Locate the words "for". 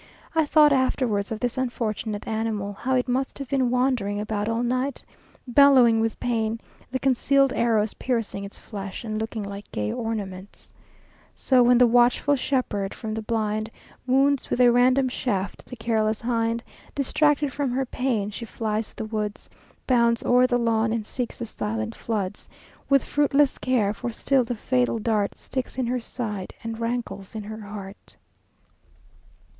23.93-24.11